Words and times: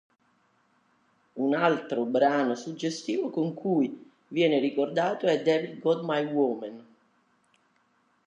Un 1.35 1.53
altro 1.53 2.05
brano 2.05 2.55
suggestivo 2.55 3.29
con 3.29 3.53
cui 3.53 4.11
viene 4.29 4.57
ricordato 4.59 5.27
è 5.27 5.43
"Devil 5.43 5.77
Got 5.77 6.01
My 6.05 6.25
Woman". 6.25 6.83